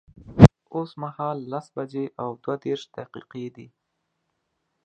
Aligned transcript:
اوس 0.73 0.91
مهال 1.01 1.37
لس 1.51 1.67
بجي 1.75 2.05
او 2.21 2.29
دوه 2.43 2.55
دیرش 2.63 2.83
دقیقی 2.97 3.45
دی 3.55 3.67